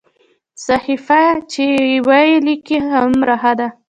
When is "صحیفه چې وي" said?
0.65-2.29